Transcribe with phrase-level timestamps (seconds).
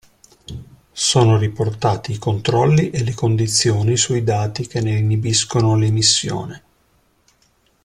[0.93, 6.63] Sono riportati i controlli e le condizioni sui dati che ne inibiscono l'emissione.